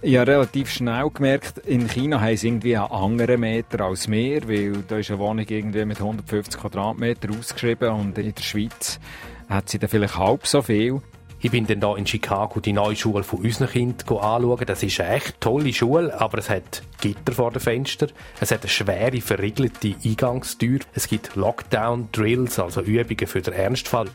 [0.00, 4.48] Ich habe relativ schnell gemerkt, in China haben sie irgendwie einen anderen Meter als wir,
[4.48, 9.00] weil da ist eine Wohnung irgendwie mit 150 Quadratmeter ausgeschrieben und in der Schweiz
[9.48, 11.02] hat sie dann vielleicht halb so viel.
[11.40, 14.66] Ich bin dann da in Chicago die neue Schule von unseren Kindern anschauen.
[14.66, 18.12] Das ist eine echt tolle Schule, aber es hat Gitter vor den Fenstern.
[18.40, 20.78] Es hat eine schwere, verriegelte Eingangstür.
[20.94, 24.08] Es gibt Lockdown-Drills, also Übungen für den Ernstfall.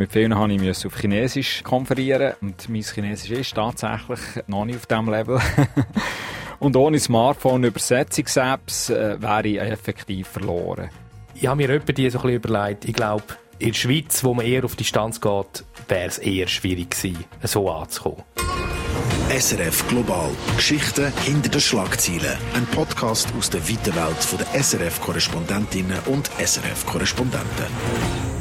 [0.00, 4.86] Mit vielen habe ich auf Chinesisch konferieren und mein Chinesisch ist tatsächlich noch nicht auf
[4.86, 5.38] diesem Level.
[6.58, 10.88] und ohne Smartphone-Übersetzungs-Apps äh, wäre ich effektiv verloren.
[11.34, 12.86] Ich habe mir etwa die so ein bisschen überlegt.
[12.86, 13.24] Ich glaube,
[13.58, 17.70] in der Schweiz, wo man eher auf Distanz geht, wäre es eher schwierig gewesen, so
[17.70, 18.22] anzukommen.
[19.28, 20.30] SRF Global.
[20.56, 22.38] Geschichten hinter den Schlagzeilen.
[22.54, 28.39] Ein Podcast aus der weiten Welt der SRF-Korrespondentinnen und SRF-Korrespondenten.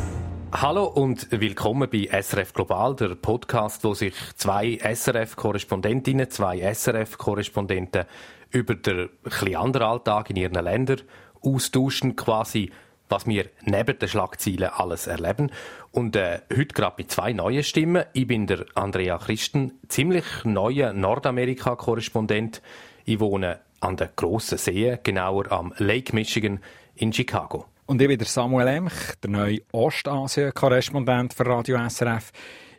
[0.52, 8.06] Hallo und willkommen bei SRF Global, der Podcast, wo sich zwei SRF-Korrespondentinnen, zwei SRF-Korrespondenten
[8.50, 9.10] über den
[9.56, 11.02] anderen Alltag in ihren Ländern
[11.42, 12.72] austauschen, quasi
[13.10, 15.52] was wir neben den Schlagzeilen alles erleben.
[15.92, 18.06] Und äh, heute gerade mit zwei neuen Stimmen.
[18.14, 22.64] Ich bin der Andrea Christen, ziemlich neuer Nordamerika-Korrespondent.
[23.06, 26.60] Ich wohne an der grossen See, genauer am Lake Michigan
[26.96, 27.66] in Chicago.
[27.90, 32.32] Und ich bin der Samuel Emch, der neue Ostasien-Korrespondent für Radio SRF.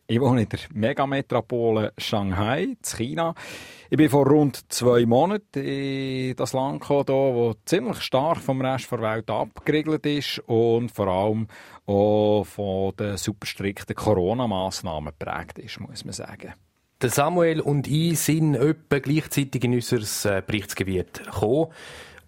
[0.06, 3.34] Ich wohne in der Megametropole Shanghai, in China.
[3.90, 8.92] Ich bin vor rund zwei Monaten in das Land gekommen, das ziemlich stark vom Rest
[8.92, 11.48] der Welt abgeriegelt ist und vor allem
[11.86, 16.54] auch von den super strikten Corona-Massnahmen geprägt ist, muss man sagen.
[17.02, 21.72] Samuel und ich sind etwa gleichzeitig in unser äh, Berichtsgebiet gekommen.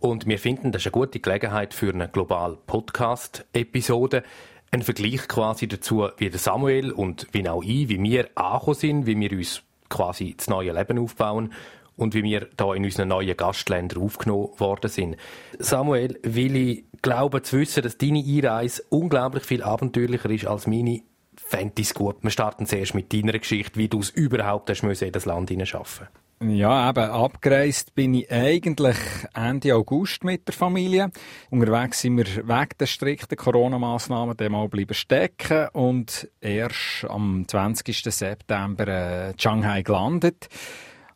[0.03, 4.25] Und wir finden, das ist eine gute Gelegenheit für eine global Podcast-Episode.
[4.73, 9.07] Ein Vergleich quasi dazu, wie der Samuel und wie auch ich, wie wir angekommen sind,
[9.07, 11.53] wie wir uns quasi das neue Leben aufbauen
[11.95, 15.19] und wie wir da in unseren neuen Gastländern aufgenommen worden sind.
[15.61, 21.03] Samuel, will ich glauben zu wissen, dass deine Einreise unglaublich viel abenteuerlicher ist als meine.
[21.37, 22.17] Fände ich gut.
[22.23, 26.09] Wir starten zuerst mit deiner Geschichte, wie du es überhaupt hast in das Land hineinschaffen
[26.49, 28.97] ja, eben, abgereist bin ich eigentlich
[29.35, 31.11] Ende August mit der Familie.
[31.51, 38.03] Unterwegs sind wir wegen der strikten Corona-Massnahmen mal bleiben stecken und erst am 20.
[38.03, 40.49] September äh, Shanghai gelandet.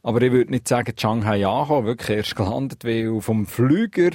[0.03, 4.11] Aber ich würde nicht sagen, Shanghai ankommen, wirklich erst gelandet, weil vom Flüger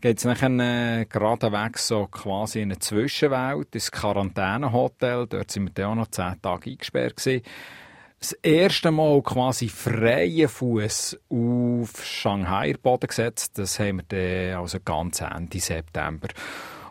[0.00, 5.26] geht es nachher äh, weg so quasi in eine Zwischenwelt, ins Quarantänehotel.
[5.26, 7.42] Dort sind wir dann auch noch zehn Tage eingesperrt gewesen
[8.24, 13.58] das erste Mal quasi freien Fuß auf Shanghai Boden gesetzt.
[13.58, 16.28] Das haben wir dann also ganz Ende September.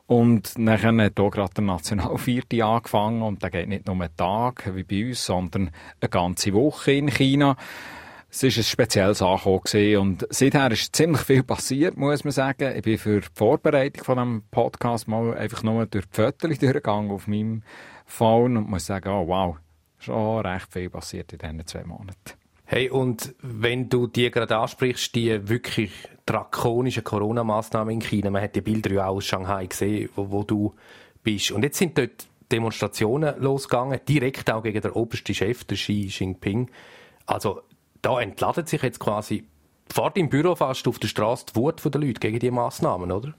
[0.06, 4.76] Und dann hat hier gerade der Nationalvierte angefangen und der geht nicht nur einen Tag
[4.76, 7.56] wie bei uns, sondern eine ganze Woche in China.
[8.30, 12.76] Es war ein spezielles Ankommen und seither ist ziemlich viel passiert, muss man sagen.
[12.76, 17.10] Ich bin für die Vorbereitung von diesem Podcast mal einfach nur durch die Fotos durchgegangen
[17.10, 17.64] auf meinem
[18.06, 19.58] Phone und muss sagen, oh wow,
[20.04, 22.34] schon recht viel passiert in diesen zwei Monaten.
[22.66, 25.92] Hey, und wenn du die gerade ansprichst, die wirklich
[26.26, 30.44] drakonischen Corona-Maßnahmen in China, man hat die Bilder ja auch aus Shanghai gesehen, wo, wo
[30.44, 30.74] du
[31.24, 31.52] bist.
[31.52, 36.70] Und jetzt sind dort Demonstrationen losgegangen, direkt auch gegen den obersten Chef, der Xi Jinping.
[37.26, 37.62] Also
[38.02, 39.46] da entladet sich jetzt quasi
[39.92, 43.34] vor deinem Büro fast auf der Straße die Wut der Leute gegen diese Massnahmen, oder?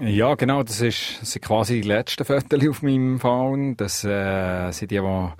[0.00, 3.76] Ja, genau, das, ist, das sind quasi die letzten Fotos auf meinem Phone.
[3.76, 5.32] Das äh, sind die, die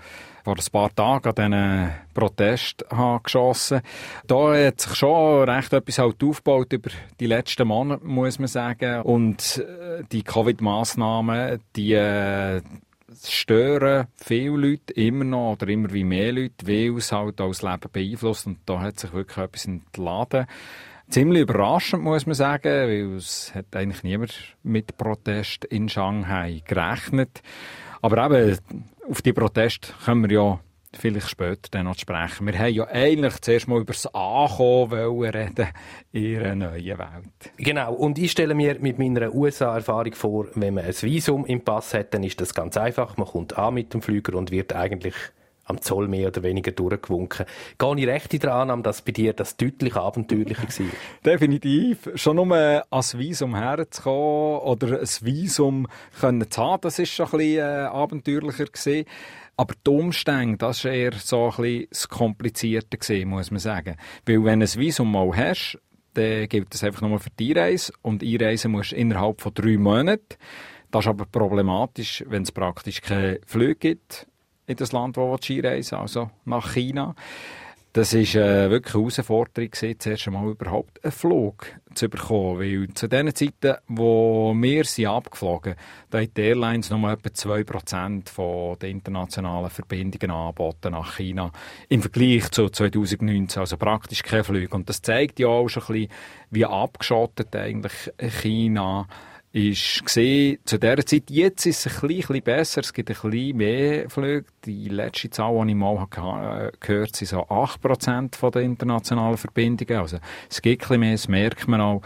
[0.51, 2.85] vor ein paar Tagen an diesen Protest
[3.23, 3.83] geschossen
[4.27, 6.91] Da hat sich schon recht etwas halt aufgebaut über
[7.21, 9.03] die letzten Monate, muss man sagen.
[9.03, 12.63] Und äh, die Covid-Massnahmen, die äh,
[13.25, 17.63] stören viele Leute immer noch oder immer wie mehr Leute, weil es halt auch das
[17.63, 18.47] Leben beeinflusst.
[18.47, 20.47] Und da hat sich wirklich etwas entladen.
[21.11, 27.43] Ziemlich überraschend, muss man sagen, weil es hat eigentlich niemand mit Protest in Shanghai gerechnet.
[28.03, 28.59] Aber eben,
[29.11, 30.61] auf die Proteste können wir ja
[30.93, 32.47] vielleicht später dann noch sprechen.
[32.47, 35.69] Wir haben ja eigentlich zuerst mal über das Ankommen reden
[36.13, 37.53] in einer neuen Welt.
[37.57, 41.95] Genau, und ich stelle mir mit meiner USA-Erfahrung vor, wenn man ein Visum im Pass
[41.95, 43.17] hat, dann ist das ganz einfach.
[43.17, 45.15] Man kommt an mit dem Flüger und wird eigentlich
[45.71, 47.47] am Zoll mehr oder weniger durchgewunken.
[47.79, 50.87] Gehe ich recht der Annahme, dass bei dir das deutlich abenteuerlicher war?
[51.25, 52.11] Definitiv.
[52.15, 55.87] Schon nur als Visum herzukommen oder ein Visum
[56.19, 58.67] zu haben, das ist schon ein bisschen äh, abenteuerlicher.
[59.57, 63.97] Aber die Umstände, das war eher so ein bisschen das Komplizierte muss man sagen.
[64.25, 65.79] Weil wenn du ein Visum mal hast,
[66.15, 69.77] dann gilt das einfach nur für die Einreise und einreisen musst du innerhalb von drei
[69.77, 70.37] Monaten.
[70.91, 74.27] Das ist aber problematisch, wenn es praktisch keine Flüge gibt
[74.71, 77.15] in das Land, wo du reisen also nach China.
[77.93, 82.61] Das war äh, wirklich eine Herausforderung, zuerst einmal überhaupt einen Flug zu bekommen.
[82.61, 85.75] Weil zu den Zeiten, wo wir sind abgeflogen
[86.09, 91.51] sind, haben die Airlines nur etwa 2% der internationalen Verbindungen angeboten nach China.
[91.89, 94.73] Im Vergleich zu 2019, also praktisch kein Flug.
[94.73, 96.13] Und das zeigt ja auch schon ein bisschen,
[96.51, 102.43] wie abgeschottet eigentlich China ist ist gesehen, zu dieser Zeit, jetzt ist es ein bisschen
[102.43, 104.47] besser, es gibt ein bisschen mehr Flüge.
[104.65, 110.01] Die letzte Zahl, die ich mal gehört habe, sind so 8% der internationalen Verbindungen.
[110.01, 110.19] Also
[110.49, 112.03] es gibt ein bisschen mehr, das merkt man auch.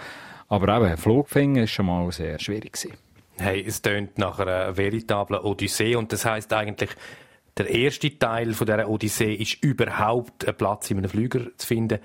[0.49, 2.73] Aber eben, Flugfinger war schon mal sehr schwierig.
[2.73, 2.97] Gewesen.
[3.37, 6.91] Hey, es tönt nach einer veritablen Odyssee und das heißt eigentlich,
[7.59, 11.99] der erste Teil von dieser Odyssee ist überhaupt einen Platz in einem Flüger zu finden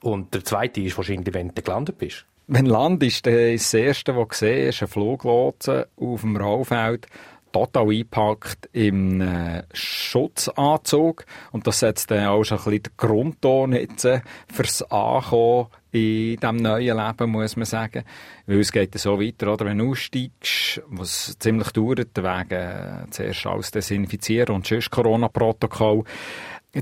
[0.00, 2.26] und der zweite ist wahrscheinlich, wenn du gelandet bist.
[2.46, 7.06] Wenn Land ist, dann ist das Erste, was gesehen ist, ein Fluglotse auf dem Raufeld,
[7.54, 11.24] total eingepackt im äh, Schutzanzug.
[11.52, 14.20] Und das setzt dann auch schon ein bisschen den Grundton jetzt äh,
[14.52, 18.02] fürs Ankommen in diesem neuen Leben, muss man sagen.
[18.46, 19.66] Weil es geht so weiter, oder?
[19.66, 26.02] Wenn du aussteigst, was ziemlich dauert, wegen äh, zuerst alles desinfizieren und sonst Corona-Protokoll,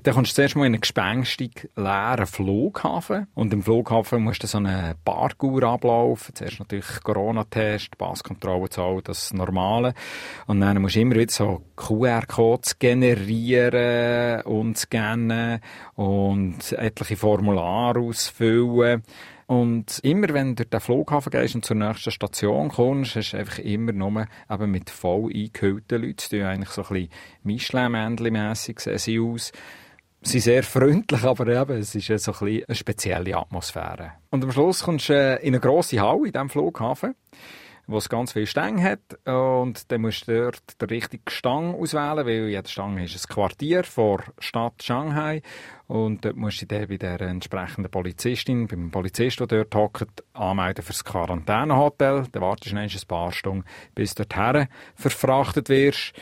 [0.01, 3.27] dann kommst du zuerst mal in einen gespenstig leeren Flughafen.
[3.35, 6.35] Und im Flughafen musst du so einen Parkour ablaufen.
[6.35, 9.93] Zuerst natürlich Corona-Test, Passkontrolle, so das Normale.
[10.47, 15.61] Und dann musst du immer wieder so QR-Codes generieren und scannen
[15.95, 19.03] und etliche Formulare ausfüllen.
[19.47, 23.37] Und immer wenn du durch den Flughafen gehst und zur nächsten Station kommst, hast du
[23.37, 26.25] einfach immer nur eben mit voll eingehüllten Leuten.
[26.31, 27.11] Die eigentlich so ein bisschen
[27.43, 29.53] Michelin-Männchen-mässig sehen aus
[30.23, 34.13] sind sehr freundlich, aber eben, es ist so ein eine spezielle Atmosphäre.
[34.31, 37.15] Und am Schluss kommst du äh, in eine grosse Halle in diesem Flughafen,
[37.89, 39.01] wo es ganz viele Stänge hat.
[39.27, 43.83] Und dann musst du dort den richtigen Stang auswählen, weil jede Stange ist ein Quartier
[43.83, 45.43] vor Stadt Shanghai.
[45.89, 50.85] Und dort musst du dich bei der entsprechenden Polizistin, beim Polizist, der dort hockt, anmelden
[50.85, 52.27] für das Quarantänehotel.
[52.31, 53.65] Dann wartest du ein paar Stunden,
[53.95, 56.15] bis du dorthin verfrachtet wirst.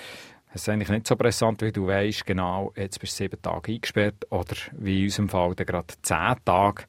[0.53, 3.73] Es ist eigentlich nicht so pressant, wie du weißt, genau, jetzt bist du sieben Tage
[3.73, 6.85] eingesperrt oder wie in unserem Fall gerade zehn Tage.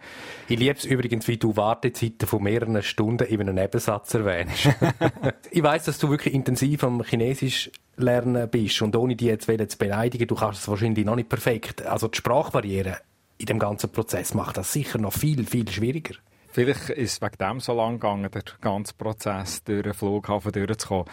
[0.47, 4.69] Ich liebe es übrigens, wie du Wartezeiten von mehreren Stunden in einem Nebensatz erwähnst.
[5.51, 9.77] ich weiß, dass du wirklich intensiv am Chinesisch lernen bist und ohne dich jetzt zu
[9.77, 11.85] beleidigen, du kannst es wahrscheinlich noch nicht perfekt.
[11.85, 12.97] Also die Sprachbarriere
[13.37, 16.15] in dem ganzen Prozess macht das sicher noch viel, viel schwieriger.
[16.53, 21.05] Vielleicht ist es wegen dem so lang gegangen, der ganze Prozess durch den Flughafen durchzukommen.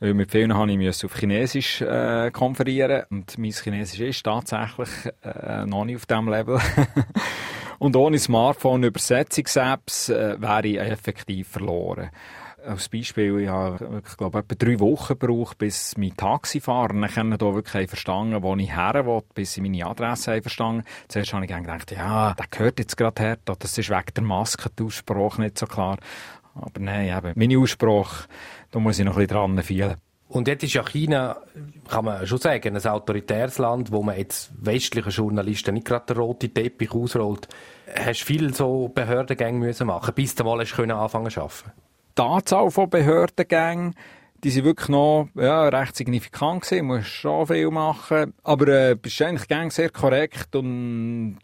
[0.00, 4.88] Weil mit vielen habe ich auf Chinesisch äh, konferieren und mein Chinesisch ist tatsächlich
[5.22, 6.60] äh, noch nicht auf diesem Level.
[7.78, 12.10] und ohne Smartphone-Übersetzungs-Apps äh, wäre ich effektiv verloren
[12.66, 17.54] als Beispiel, ich habe, ich glaube, etwa drei Wochen gebraucht, bis mein Taxifahrer dann hier
[17.54, 21.90] wirklich verstanden wo ich her will, bis sie meine Adresse verstanden Zuerst habe ich gedacht,
[21.92, 25.66] ja, der gehört jetzt gerade her, das ist wegen der Maske der Aussprache nicht so
[25.66, 25.98] klar.
[26.54, 28.28] Aber nein, eben, meine Aussprache,
[28.70, 29.96] da muss ich noch ein bisschen dran fehlen.
[30.28, 31.36] Und jetzt ist ja China,
[31.88, 36.16] kann man schon sagen, ein autoritäres Land, wo man jetzt westlichen Journalisten nicht gerade den
[36.16, 37.46] roten Teppich ausrollt.
[37.94, 41.72] Hast du viel so Behördengänge müssen machen, bis du mal anfangen zu arbeiten?
[42.16, 43.94] Die Anzahl von Behördengängen,
[44.44, 46.86] die sind wirklich noch ja, recht signifikant gewesen.
[46.86, 48.34] Du musst schon viel machen.
[48.42, 51.38] Aber äh, bist eigentlich gang sehr korrekt und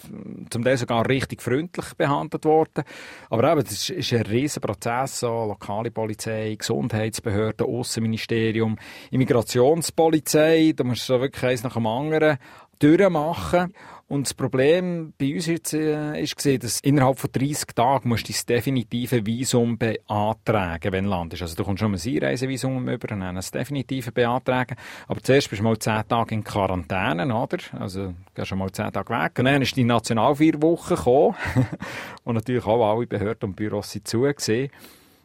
[0.51, 2.85] zum Teil sogar richtig freundlich behandelt worden.
[3.31, 5.21] Aber eben, das ist, ein riesen Prozess.
[5.21, 8.77] So, lokale Polizei, Gesundheitsbehörden, Außenministerium,
[9.11, 10.75] Immigrationspolizei.
[10.77, 12.37] Da musst du so wirklich eins nach dem anderen
[12.81, 13.73] durchmachen.
[14.11, 18.29] Und das Problem bei uns jetzt äh, ist gesehen, dass innerhalb von 30 Tagen musst
[18.29, 21.43] du das definitive Visum beantragen, wenn du landest.
[21.43, 24.75] Also du kommst schon ein Einreisevisum über und dann das definitive beantragen.
[25.07, 27.59] Aber zuerst bist du mal 10 Tage in Quarantäne, oder?
[27.79, 29.39] Also gehst schon mal 10 Tage weg.
[29.39, 31.37] Und dann ist die National vier Wochen gekommen.
[32.25, 34.73] und natürlich auch alle Behörden und Büros sind zugesehen.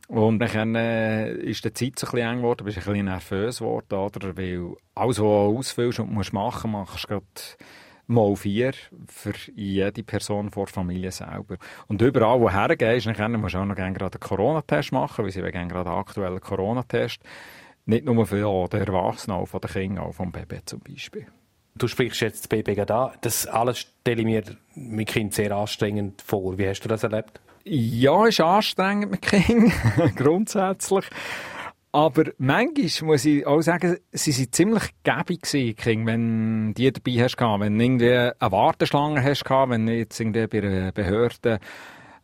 [0.10, 3.58] Und dann äh, ist die Zeit so ein bisschen eng geworden, bist ein bisschen nervös
[3.58, 4.38] geworden, oder?
[4.38, 7.26] Weil alles, was du ausfüllst und musst machen, machst du gerade
[8.08, 8.74] mal vier
[9.08, 11.58] für jede Person vor der Familie selber.
[11.88, 15.26] Und überall, wo du hergehst, dann musst du auch noch gerne gerade einen Corona-Test machen,
[15.26, 17.22] weil sie wegen gerade einen aktuellen Corona-Test.
[17.86, 21.28] Nicht nur für den Erwachsenen, auch von den Kindern, auch vom Baby zum Beispiel.
[21.78, 23.12] Du sprichst jetzt das Baby gerade an.
[23.22, 24.44] Das alles stelle ich mir
[24.76, 26.58] mit Kind sehr anstrengend vor.
[26.58, 27.42] Wie hast du das erlebt?
[27.66, 29.74] Ja, ist anstrengend mit Kind,
[30.16, 31.06] grundsätzlich.
[31.96, 37.40] Aber manchmal muss ich auch sagen, sie waren ziemlich gäbig gewesen, wenn die dabei hast
[37.40, 41.62] Wenn du irgendwie eine Warteschlange hast wenn du jetzt irgendwie bei einer Behörde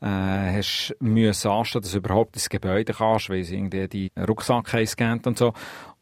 [0.01, 4.69] äh, hast müssen anstehen, dass du überhaupt ins Gebäude kannst, weil sie irgendwie die Rucksack
[4.69, 5.53] gescannt und so.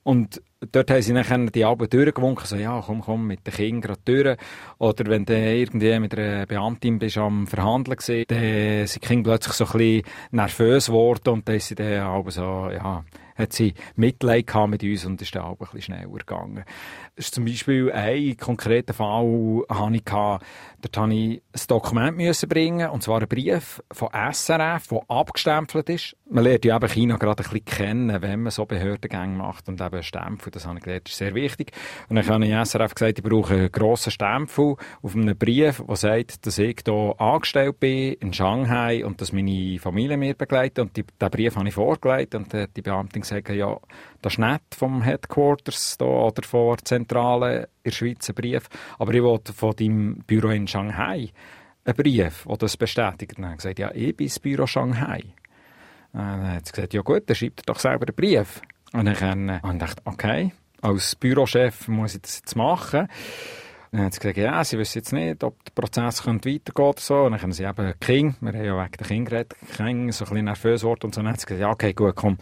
[0.01, 3.81] Und dort haben sie dann die Alben durchgewunken, so, ja, komm, komm, mit den Kindern
[3.81, 4.37] gerade durch.
[4.79, 9.29] Oder wenn du irgendwie mit einer Beamtin bist am Verhandeln gewesen, dann sind die Kinder
[9.29, 13.03] plötzlich so ein bisschen nervös geworden und dann sie dann Alben so, ja,
[13.39, 16.65] hat sie Mitleid gehabt mit uns und ist dann auch ein bisschen schneller gegangen.
[17.19, 20.41] Ist zum Beispiel ein konkreter Fall, hatte ich dort
[20.97, 26.15] musste ich ein Dokument bringen, und zwar einen Brief von SRF, der abgestempelt ist.
[26.29, 29.81] Man lernt ja eben China gerade ein bisschen kennen, wenn man so Behördengänge macht und
[29.81, 31.73] eben Stempel, das habe ich gelernt, ist sehr wichtig.
[32.07, 35.95] Und dann habe ich SRF gesagt, ich brauche einen grossen Stempel auf einem Brief, der
[35.97, 40.79] sagt, dass ich hier angestellt bin in Shanghai und dass meine Familie mir begleitet.
[40.79, 43.77] Und die, diesen Brief habe ich vorgelegt und die Beamtin gesagt, ja,
[44.21, 48.69] das ist nicht vom Headquarters da oder von der Zentrale in der Schweiz ein Brief,
[48.97, 51.29] aber ich wollte von deinem Büro in Shanghai
[51.85, 53.37] einen Brief, der das bestätigt.
[53.37, 55.23] Und dann habe ich gesagt, ja, ich bin das Büro Shanghai.
[56.11, 58.61] Und dann hat sie gesagt, ja gut, dann schreibt er doch selber einen Brief.
[58.93, 63.07] Und dann habe ich gedacht, okay, als Bürochef muss ich das jetzt machen.
[63.91, 67.27] Dann hat sie gesagt, ja, sie wissen jetzt nicht, ob der Prozess weitergehen könnte so.
[67.27, 70.29] Dann haben sie eben King, wir haben ja wegen der King geredet, King so ein
[70.29, 71.21] bisschen nervös geworden und so.
[71.21, 72.37] dann hat sie gesagt, ja, okay, gut, komm,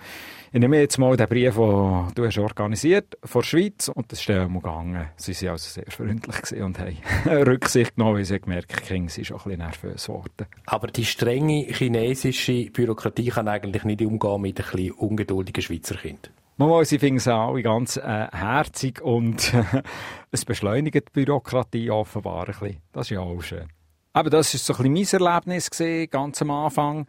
[0.51, 4.19] ich nehme jetzt mal den Brief, den du hast organisiert von der Schweiz und das
[4.19, 5.09] ist dann mal gegangen.
[5.17, 6.97] Sie waren also sehr freundlich und haben
[7.47, 10.47] Rücksicht genommen, weil sie gemerkt haben, King ist auch ein bisschen nervös geworden.
[10.65, 16.31] Aber die strenge chinesische Bürokratie kann eigentlich nicht umgehen mit ein bisschen ungeduldigen Schweizer Kindern.
[16.55, 19.53] Mama, sie finden es alle ganz äh, herzig und
[20.31, 22.77] es beschleunigt die Bürokratie offenbar ein bisschen.
[22.93, 23.67] Das ist ja auch schön.
[24.13, 27.05] Aber das war so ein bisschen mein Erlebnis gewesen, ganz am Anfang.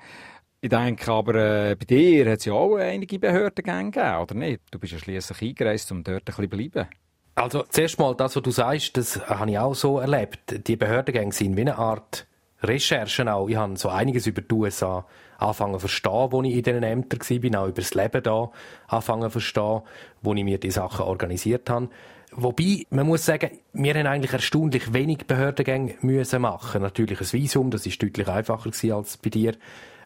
[0.60, 4.60] Ich denke aber, äh, bei dir hat es ja auch einige Behördengänge gegeben, oder nicht?
[4.72, 6.88] Du bist ja schliesslich eingereist, um dort ein bisschen zu bleiben.
[7.36, 10.66] Also, zuerst mal, das, was du sagst, das habe ich auch so erlebt.
[10.66, 12.26] Die Behördengänge sind wie eine Art
[12.60, 13.48] Recherchen auch.
[13.48, 15.06] Ich habe so einiges über die USA
[15.38, 18.50] anfangen zu verstehen, als ich in diesen Ämtern war, auch über das Leben da
[18.88, 19.82] anfangen zu verstehen,
[20.22, 21.88] wo ich mir die Sachen organisiert habe.
[22.32, 26.82] Wobei, man muss sagen, wir haben eigentlich erstaunlich wenig Behördengänge müssen machen.
[26.82, 29.54] Natürlich ein Visum, das ist deutlich einfacher als bei dir.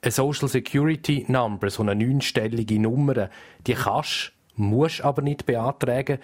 [0.04, 3.30] Eine Social Security Number, so eine neunstellige Nummer,
[3.64, 6.18] die kannst musst aber nicht beantragen.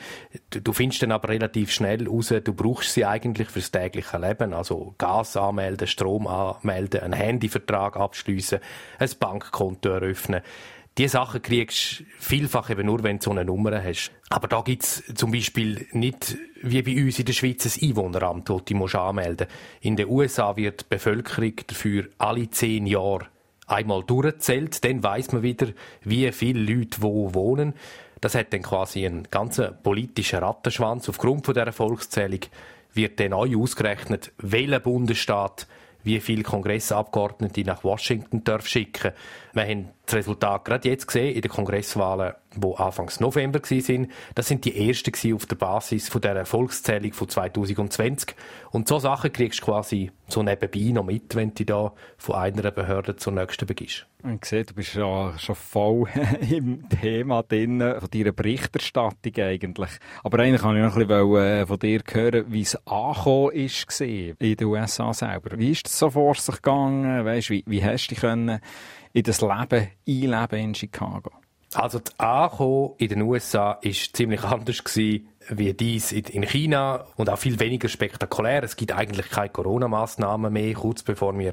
[0.50, 4.52] Du, findest dann aber relativ schnell raus, du brauchst sie eigentlich fürs tägliche Leben.
[4.52, 8.58] Also Gas anmelden, Strom anmelden, einen Handyvertrag abschließen,
[8.99, 10.42] ein Bankkonto eröffnen.
[10.99, 14.11] Diese Sachen kriegst du vielfach eben nur, wenn du so eine Nummer hast.
[14.28, 18.64] Aber da gibt's zum Beispiel nicht, wie bei uns in der Schweiz, ein Einwohneramt, das
[18.64, 19.82] du anmelden musst.
[19.82, 23.28] In den USA wird die Bevölkerung dafür alle zehn Jahre
[23.68, 24.84] einmal durchzählt.
[24.84, 25.68] Dann weiß man wieder,
[26.02, 27.75] wie viele Leute wo wohnen.
[28.20, 31.08] Das hat dann quasi einen ganzen politischen Rattenschwanz.
[31.08, 32.40] Aufgrund von dieser Volkszählung
[32.94, 35.68] wird dann neu ausgerechnet, welcher Bundesstaat
[36.02, 39.12] wie viele Kongressabgeordnete nach Washington darf schicken.
[39.52, 44.12] Wir haben das Resultat gerade jetzt gesehen in den Kongresswahlen, die Anfangs November waren.
[44.34, 48.34] Das sind die ersten auf der Basis von der Erfolgszählung von 2020.
[48.70, 52.70] Und so Sachen kriegst du quasi so nebenbei noch mit, wenn du da von einer
[52.70, 54.06] Behörde zur nächsten begibst.
[54.34, 56.08] Ich sehe, du bist ja schon voll
[56.50, 59.90] im Thema drin, von deiner Berichterstattung eigentlich.
[60.24, 64.00] Aber eigentlich kann ich noch ein bisschen äh, von dir hören, wie es angekommen ist
[64.00, 65.56] in den USA selber.
[65.56, 67.24] Wie ist es so vor sich gegangen?
[67.24, 68.60] Weißt, wie, wie hast du dich können
[69.12, 71.30] in das Leben einleben in Chicago?
[71.74, 77.30] Also das Ankommen in den USA war ziemlich anders gewesen, wie dies in China und
[77.30, 78.62] auch viel weniger spektakulär.
[78.62, 80.74] Es gibt eigentlich keine Corona-Massnahmen mehr.
[80.74, 81.52] Kurz bevor wir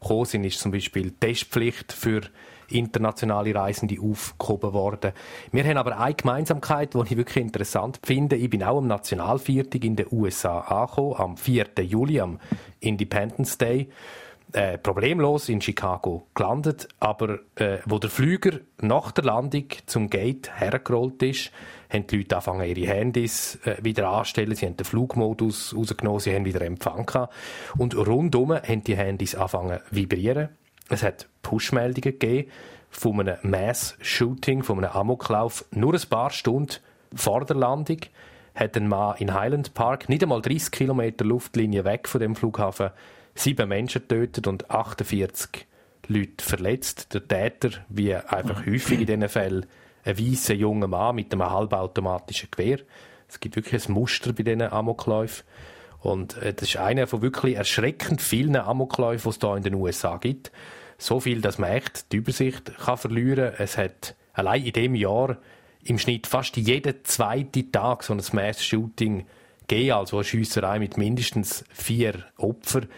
[0.00, 2.22] gekommen sind, ist zum Beispiel Testpflicht für
[2.68, 5.12] internationale Reisende aufgehoben worden.
[5.52, 8.36] Wir haben aber eine Gemeinsamkeit, die ich wirklich interessant finde.
[8.36, 11.66] Ich bin auch am Nationalviertag in den USA angekommen, am 4.
[11.82, 12.38] Juli, am
[12.80, 13.88] Independence Day.
[14.54, 20.48] Äh, problemlos in Chicago gelandet, aber äh, wo der Flüger nach der Landung zum Gate
[20.54, 21.50] hergerollt ist,
[21.92, 26.32] haben die Leute angefangen, ihre Handys äh, wieder anzustellen, sie haben den Flugmodus rausgenommen, sie
[26.32, 27.34] haben wieder Empfang gehabt.
[27.76, 30.50] Und rundum haben die Handys angefangen zu vibrieren.
[30.88, 32.48] Es hat Push-Meldungen gegeben
[32.90, 36.76] von einem Mass-Shooting, von einem Amoklauf, nur ein paar Stunden
[37.12, 37.98] vor der Landung
[38.54, 42.90] hat ein Mann in Highland Park, nicht einmal 30 Kilometer Luftlinie weg von dem Flughafen,
[43.34, 45.66] sieben Menschen getötet und 48
[46.06, 47.14] Leute verletzt.
[47.14, 49.66] Der Täter, wie einfach häufig in diesen Fällen,
[50.04, 52.78] ein weißer junger Mann mit einem halbautomatischen Gewehr.
[53.28, 55.44] Es gibt wirklich ein Muster bei diesen Amokläufen.
[56.00, 59.74] Und äh, das ist einer von wirklich erschreckend vielen Amokläufen, die es hier in den
[59.74, 60.52] USA gibt.
[60.98, 63.64] So viel, dass man echt die Übersicht kann verlieren kann.
[63.64, 65.38] Es hat allein in diesem Jahr
[65.82, 69.26] im Schnitt fast jeden zweiten Tag so ein Mass-Shooting
[69.66, 72.88] gegeben, also eine Schiesserei mit mindestens vier Opfern.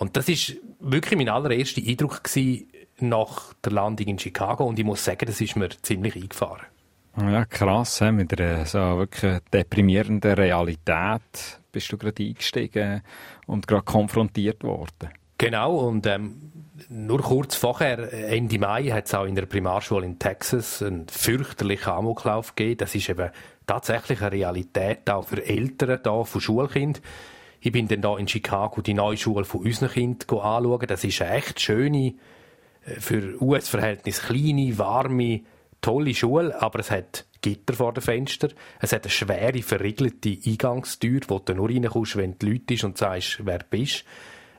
[0.00, 2.68] Und das ist wirklich mein allererster Eindruck gewesen
[3.00, 6.66] nach der Landung in Chicago und ich muss sagen, das ist mir ziemlich eingefahren.
[7.18, 13.02] Ja, krass, mit einer so wirklich deprimierenden Realität bist du gerade eingestiegen
[13.46, 15.10] und gerade konfrontiert worden.
[15.36, 16.50] Genau, und ähm,
[16.88, 21.92] nur kurz vorher, Ende Mai, hat es auch in der Primarschule in Texas einen fürchterlichen
[21.92, 22.78] Amoklauf gegeben.
[22.78, 23.30] Das ist eben
[23.66, 27.02] tatsächlich eine Realität auch für Eltern da von Schulkind.
[27.60, 30.86] Ich bin dann da in Chicago die neue Schule von unseren Kindern anschauen.
[30.86, 32.14] Das ist eine echt schöne,
[32.84, 35.42] äh, für US-Verhältnis kleine, warme,
[35.80, 38.52] tolle Schule, aber es hat Gitter vor den Fenstern.
[38.80, 43.40] Es hat eine schwere, verriegelte Eingangstür, wo du nur reinkommst, wenn du Leute und sagst,
[43.44, 44.04] wer du bist.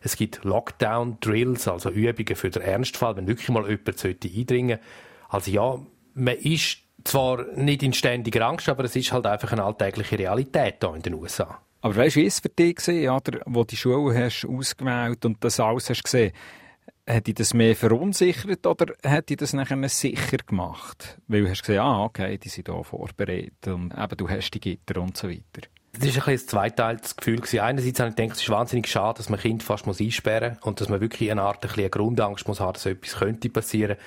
[0.01, 4.83] Es gibt Lockdown-Drills, also Übungen für den Ernstfall, wenn wirklich mal jemand eindringen sollte.
[5.29, 5.79] Also ja,
[6.15, 10.77] man ist zwar nicht in ständiger Angst, aber es ist halt einfach eine alltägliche Realität
[10.81, 11.61] hier in den USA.
[11.81, 15.43] Aber weißt du, wie es für dich war, oder, wo die Schule hast ausgewählt und
[15.43, 16.31] das alles hast gesehen
[17.07, 21.19] hat dich das mehr verunsichert oder hat dich das nachher sicher gemacht?
[21.27, 24.59] Weil du hast gesehen, ah, okay, die sind hier vorbereitet und eben, du hast die
[24.59, 25.67] Gitter und so weiter.
[25.93, 27.41] Das war ein, ein zweiteiliges Gefühl.
[27.59, 30.79] Einerseits habe ich gedacht, es ist wahnsinnig schade, dass man Kind fast einsperren muss und
[30.79, 33.97] dass man wirklich eine Art ein eine Grundangst muss haben, dass etwas könnte passieren.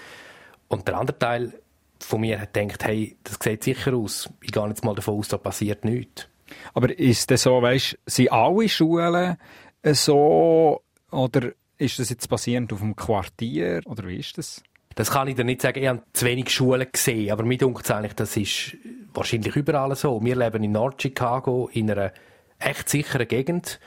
[0.68, 1.52] Und der andere Teil
[2.00, 4.30] von mir hat gedacht, hey, das sieht sicher aus.
[4.40, 6.28] Ich gehe jetzt mal davon aus, da passiert nichts.
[6.72, 9.36] Aber ist das so, weißt, sind alle Schulen
[9.84, 14.62] so oder ist das jetzt basierend auf dem Quartier oder wie ist das?
[14.94, 15.82] Das kann ich dir nicht sagen.
[15.82, 18.76] Ich habe zu wenig Schulen gesehen, aber mir denkt eigentlich, das ist
[19.12, 20.22] wahrscheinlich überall so.
[20.22, 22.12] Wir leben in Nord-Chicago in einer
[22.60, 23.80] echt sicheren Gegend.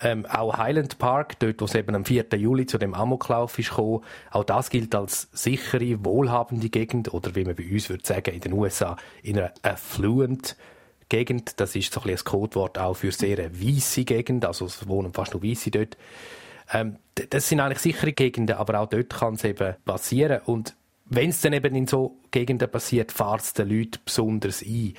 [0.00, 2.26] Ähm, auch Highland Park, dort, wo es eben am 4.
[2.34, 4.00] Juli zu dem Amoklauf ist gekommen,
[4.32, 8.40] auch das gilt als sichere, wohlhabende Gegend oder wie man bei uns würde sagen, in
[8.40, 10.56] den USA, in einer affluent
[11.14, 11.60] Gegend.
[11.60, 15.32] Das ist so ein, ein Codewort auch für sehr weisse Gegend, also es wohnen fast
[15.32, 15.96] nur Weisse dort.
[16.72, 16.96] Ähm,
[17.30, 20.40] das sind eigentlich sichere Gegenden, aber auch dort kann es eben passieren.
[20.46, 24.94] Und wenn es dann eben in so Gegenden passiert, fahrt es den Leuten besonders ein.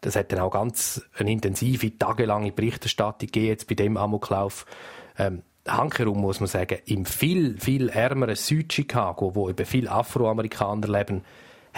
[0.00, 4.64] Das hat dann auch ganz eine intensive, tagelange Berichterstattung gegeben, jetzt bei dem Amoklauf.
[5.18, 11.24] Ähm, Hankerum muss man sagen, im viel, viel ärmeren Südchicago, wo eben viele Afroamerikaner leben,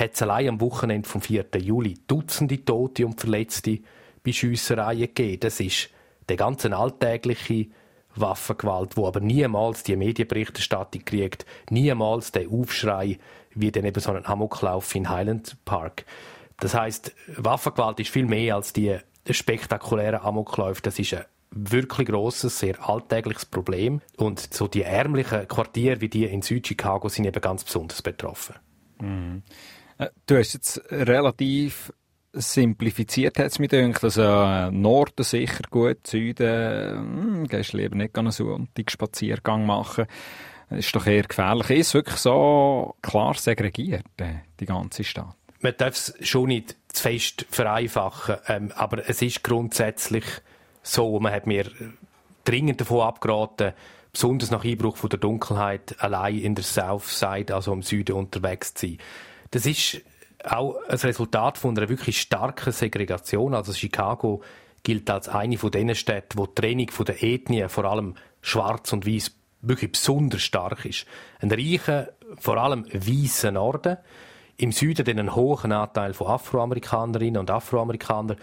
[0.00, 1.46] hat es allein am Wochenende vom 4.
[1.58, 3.80] Juli Dutzende Tote und Verletzte
[4.24, 5.40] bei Schiessereien gegeben.
[5.40, 5.90] Das ist
[6.28, 7.66] der ganze alltägliche
[8.16, 13.18] Waffengewalt, wo aber niemals die Medienberichterstattung kriegt, niemals der Aufschrei
[13.54, 16.04] wie dann eben so ein Amoklauf in Highland Park.
[16.58, 20.82] Das heißt, Waffengewalt ist viel mehr als die spektakulären Amokläufe.
[20.82, 24.00] Das ist ein wirklich grosses, sehr alltägliches Problem.
[24.16, 28.54] Und so die ärmlichen Quartiere wie die in Südchicago sind eben ganz besonders betroffen.
[29.00, 29.42] Mhm.
[30.00, 31.92] Äh, du hast jetzt relativ
[32.32, 34.04] simplifiziert hat es mich gedacht.
[34.04, 40.06] Also Norden sicher gut, Süden hm, gehst lieber nicht einen Sonntagsspaziergang machen.
[40.68, 41.70] Das ist doch eher gefährlich.
[41.70, 45.34] Ist wirklich so klar segregiert, äh, die ganze Stadt?
[45.60, 50.24] Man darf es schon nicht zu fest vereinfachen, ähm, aber es ist grundsätzlich
[50.82, 51.18] so.
[51.18, 51.66] Man hat mir
[52.44, 53.72] dringend davon abgeraten,
[54.12, 58.72] besonders nach Einbruch von der Dunkelheit allein in der South Side, also im Süden unterwegs
[58.72, 58.98] zu sein.
[59.50, 60.00] Das ist
[60.44, 63.54] auch ein Resultat von einer wirklich starken Segregation.
[63.54, 64.42] Also Chicago
[64.82, 69.06] gilt als eine von den Städten, wo die Trennung der Ethnie, vor allem schwarz und
[69.06, 69.32] weiß,
[69.62, 71.04] wirklich besonders stark ist.
[71.40, 73.98] Ein reicher, vor allem weißer Norden.
[74.56, 78.36] Im Süden dann einen hohen Anteil von Afroamerikanerinnen und Afroamerikanern,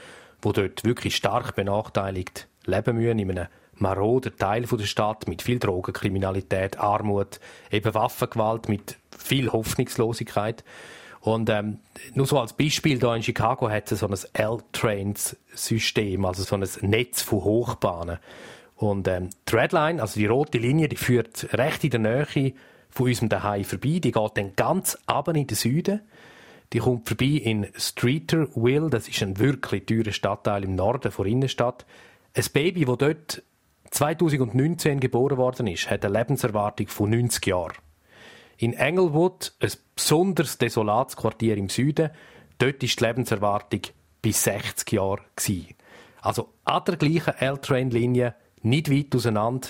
[0.43, 3.48] die dort wirklich stark benachteiligt leben müssen, in einem
[3.79, 7.39] maroden Teil der Stadt mit viel Drogenkriminalität, Armut,
[7.71, 10.63] eben Waffengewalt, mit viel Hoffnungslosigkeit.
[11.21, 11.79] Und ähm,
[12.13, 16.89] nur so als Beispiel, da in Chicago hat es so ein L-Trains-System, also so ein
[16.89, 18.19] Netz von Hochbahnen.
[18.75, 22.53] Und ähm, die Redline, also die rote Linie, die führt recht in der Nähe
[22.89, 23.99] von unserem Daheim vorbei.
[23.99, 26.01] Die geht dann ganz ab in den Süden.
[26.73, 31.85] Die kommt vorbei in Streeterville, das ist ein wirklich teurer Stadtteil im Norden der Innenstadt.
[32.35, 33.43] Ein Baby, das dort
[33.91, 37.78] 2019 geboren worden ist, hat eine Lebenserwartung von 90 Jahren.
[38.58, 42.10] In Englewood, ein besonders desolates Quartier im Süden,
[42.58, 43.82] dort ist die Lebenserwartung
[44.21, 45.21] bis 60 Jahre.
[46.21, 49.69] Also an der gleichen L-Train-Linie, nicht weit auseinander,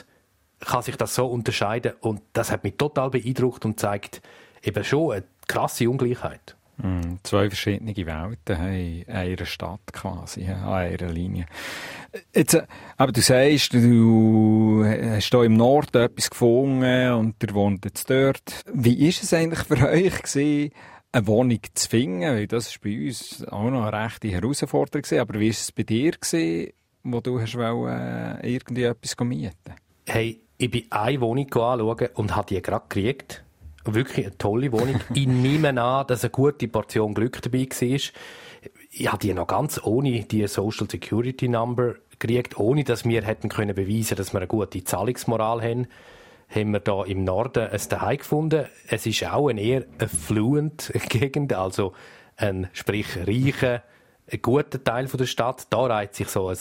[0.59, 4.21] kann sich das so unterscheiden und das hat mich total beeindruckt und zeigt
[4.63, 6.56] eben schon eine krasse Ungleichheit.
[6.77, 11.47] Mm, zwei verschiedene Welten in einer Stadt quasi, an einer Linie.
[12.35, 17.83] Jetzt, äh, aber du sagst, du hast hier im Norden etwas gefunden und ihr wohnt
[17.85, 18.61] jetzt dort.
[18.71, 20.71] Wie ist es eigentlich für euch gewesen,
[21.11, 22.21] eine Wohnung zu finden?
[22.21, 25.19] Weil das war bei uns auch noch eine rechte Herausforderung gewesen.
[25.19, 29.75] Aber wie war es bei dir gewesen, wo du hast wollen, äh, irgendwie etwas mieten?
[30.05, 33.43] Hey, ich bin eine Wohnung anschauen und habe die gerade gekriegt
[33.93, 34.99] wirklich eine tolle Wohnung.
[35.13, 37.99] ich nehme an, dass eine gute Portion Glück dabei war.
[38.91, 43.49] Ich habe die noch ganz ohne die Social Security Number gekriegt, ohne dass wir hätten
[43.49, 45.87] können beweisen, dass wir eine gute Zahlungsmoral haben
[46.49, 48.65] haben wir da im Norden ein Zuhause gefunden.
[48.87, 51.93] Es ist auch eine eher affluent Gegend, also
[52.37, 53.83] ein, sprich, reicher,
[54.41, 55.67] guter Teil der Stadt.
[55.69, 56.57] Da reiht sich so ein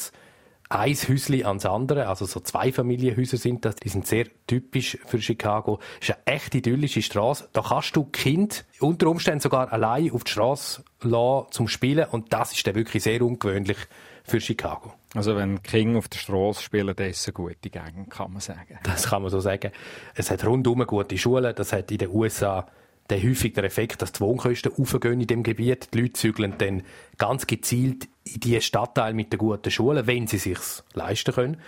[0.69, 5.21] ein Häuschen ans andere, also so zwei Familienhäuser sind das, die sind sehr typisch für
[5.21, 5.79] Chicago.
[6.01, 7.49] Es ist eine echt idyllische Straße.
[7.53, 12.33] Da kannst du Kind unter Umständen sogar allein auf die Straße lassen zum Spielen und
[12.33, 13.79] das ist dann wirklich sehr ungewöhnlich
[14.25, 14.93] für Chicago.
[15.15, 18.79] Also wenn King auf der Straße spielen, das ist eine gute Gegend, kann man sagen.
[18.83, 19.71] Das kann man so sagen.
[20.15, 22.67] Es hat rundum gute Schulen, das hat in den USA
[23.09, 25.95] der häufig der Effekt, dass die Wohnkosten aufgehen in dem Gebiet.
[25.95, 26.83] Die Leute zügeln dann
[27.19, 30.59] ganz gezielt die Stadtteil mit den guten Schulen, wenn sie sich
[30.95, 31.61] leisten können.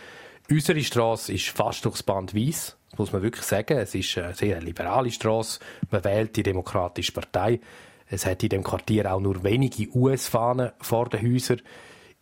[0.50, 3.78] Unsere Straße ist fast durchs Band weiss, muss man wirklich sagen.
[3.78, 5.60] Es ist eine sehr liberale Straße.
[5.90, 7.60] Man wählt die Demokratische Partei.
[8.06, 11.60] Es hat in dem Quartier auch nur wenige US-Fahnen vor den Häusern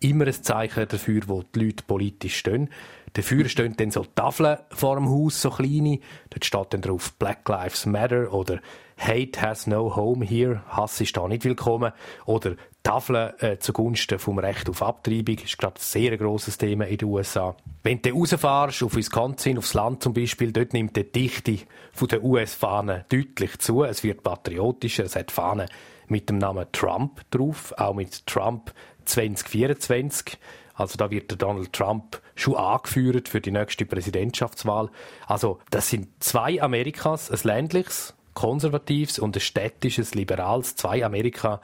[0.01, 2.69] immer ein Zeichen dafür, wo die Leute politisch stehen.
[3.13, 6.01] Dafür stehen dann so Tafeln vor dem Haus, so kleine.
[6.29, 8.61] Dort steht dann drauf Black Lives Matter oder
[8.99, 11.93] Hate has no home here, Hass ist da nicht willkommen.
[12.25, 16.99] Oder Tafeln äh, zugunsten vom Recht auf Abtreibung ist gerade ein sehr grosses Thema in
[16.99, 17.57] den USA.
[17.83, 21.59] Wenn du rausfährst, auf Wisconsin, aufs Land zum Beispiel, dort nimmt die Dichte
[22.01, 23.83] der US-Fahnen deutlich zu.
[23.83, 25.69] Es wird patriotischer, es hat Fahnen
[26.07, 28.73] mit dem Namen Trump drauf, auch mit Trump
[29.05, 30.39] 2024.
[30.75, 34.91] Also da wird der Donald Trump schon angeführt für die nächste Präsidentschaftswahl.
[35.27, 41.61] Also das sind zwei Amerikas, ein ländliches, konservatives und ein städtisches, liberales, zwei Amerika.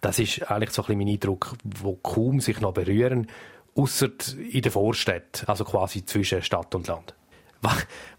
[0.00, 3.28] Das ist eigentlich so ein bisschen mein Eindruck, wo kaum sich noch berühren,
[3.74, 4.08] außer
[4.50, 7.14] in der Vorstadt, also quasi zwischen Stadt und Land.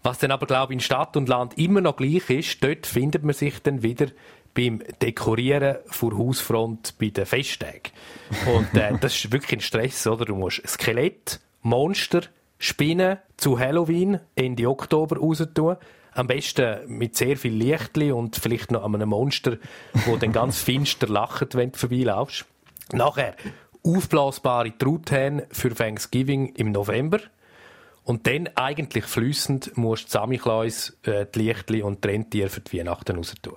[0.02, 3.24] Was dann aber, glaube ich, in Stadt und Land immer noch gleich ist, dort findet
[3.24, 4.06] man sich dann wieder
[4.54, 7.92] beim Dekorieren vor Hausfront bei den Festtagen.
[8.54, 10.24] Und äh, das ist wirklich ein Stress, oder?
[10.24, 12.22] Du musst Skelett, Monster,
[12.58, 15.76] Spinnen zu Halloween Ende Oktober raus tun.
[16.12, 19.58] Am besten mit sehr viel Lichtli und vielleicht noch einem Monster,
[20.06, 22.44] wo dann ganz finster lacht, wenn du vorbeilaufst.
[22.92, 23.34] Nachher
[23.82, 27.20] aufblasbare Truthähne für Thanksgiving im November.
[28.04, 32.78] Und dann eigentlich flüssend musst du Samichlaus, äh, die Lichtli und die Rentier für die
[32.78, 33.54] Weihnachten raus tun.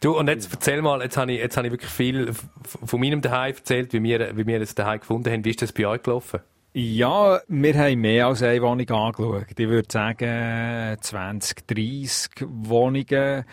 [0.00, 3.20] Du, und jetzt erzähl mal, jetzt habe ich, jetzt habe ich wirklich viel von meinem
[3.20, 5.44] Daheim erzählt, wie wir, wie wir das Daheim gefunden haben.
[5.44, 6.40] Wie ist das bei euch gelaufen?
[6.74, 9.44] Ja, wir haben mehr als eine Wohnung angeschaut.
[9.50, 13.44] Ich würde sagen 20, 30 Wohnungen.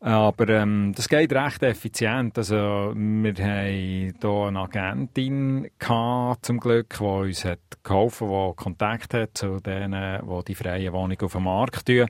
[0.00, 2.36] Aber ähm, das geht recht effizient.
[2.36, 9.14] Also, wir haben hier eine Agentin gehabt, zum Glück, die uns hat geholfen, die Kontakt
[9.14, 12.08] hat zu denen, die die freie Wohnung auf dem Markt tun.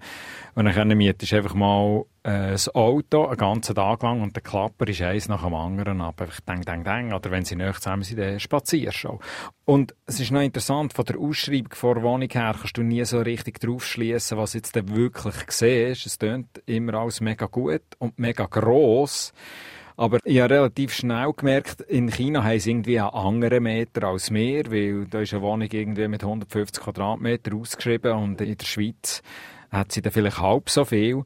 [0.57, 4.87] Und dann mietest du einfach mal das Auto einen ganzen Tag lang und der Klapper
[4.89, 6.21] ist eins nach dem anderen ab.
[6.21, 7.13] Einfach deng, deng, deng.
[7.15, 9.19] Oder wenn sie nicht zusammen sind, dann spazierst du
[9.65, 13.05] Und es ist noch interessant, von der Ausschreibung vor der Wohnung her kannst du nie
[13.05, 16.07] so richtig drauf schließen, was jetzt denn wirklich siehst.
[16.07, 19.33] Es klingt immer alles mega gut und mega gross.
[19.97, 24.31] Aber ich habe relativ schnell gemerkt, in China haben sie irgendwie einen anderen Meter als
[24.31, 29.23] wir, weil da ist eine Wohnung irgendwie mit 150 Quadratmeter ausgeschrieben und in der Schweiz
[29.71, 31.25] hat sie dann vielleicht halb so viel.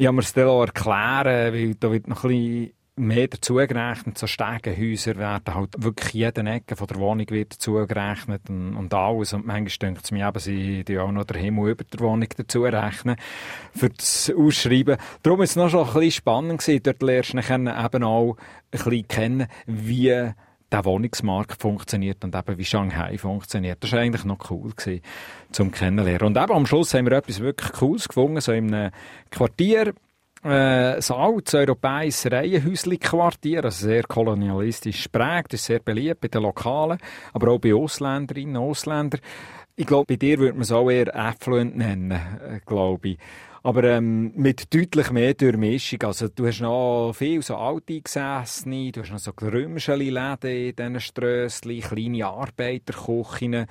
[0.00, 4.16] Ich habe mir es dann auch erklären, weil da wird noch ein bisschen mehr dazugerechnet.
[4.16, 9.34] So Stegenhäuser werden halt wirklich jede Ecke von der Wohnung wird dazugerechnet und, und alles.
[9.34, 12.28] Und manchmal denkt es mir eben, sie die auch noch den Himmel über der Wohnung
[12.34, 13.16] dazu rechnen
[13.76, 14.96] für das Ausschreiben.
[15.22, 16.82] Darum war es noch schon ein bisschen spannend gewesen.
[16.82, 20.32] Dort lernst du eben auch ein bisschen kennen, wie
[20.72, 23.82] der Wohnungsmarkt funktioniert und eben wie Shanghai funktioniert.
[23.82, 25.02] Das war eigentlich noch cool gewesen,
[25.50, 26.28] zum Kennenlernen.
[26.28, 28.92] Und eben am Schluss haben wir etwas wirklich Cooles gefunden, so in einem
[29.30, 29.94] Quartier,
[30.42, 36.98] äh, so altes europäisches Reihenhäusli-Quartier, also sehr kolonialistisch geprägt, ist sehr beliebt bei den Lokalen,
[37.32, 39.20] aber auch bei Ausländerinnen und Ausländern.
[39.80, 43.18] Ich glaube, bei dir würde man es auch eher affluent nennen, äh, glaube ich.
[43.62, 46.02] Aber ähm, mit deutlich mehr Durchmischung.
[46.02, 51.00] Also du hast noch viel so alte Gesessene, du hast noch so Grümscheli-Läden in diesen
[51.00, 53.64] Strössli, kleine Arbeiterküchen.